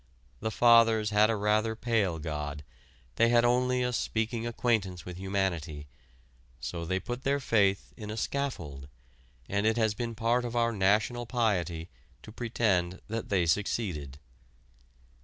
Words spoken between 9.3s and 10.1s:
and it has